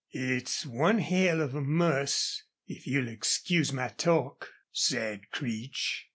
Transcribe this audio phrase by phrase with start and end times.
[0.13, 6.07] "It's one hell of a muss, if you'll excuse my talk," said Creech.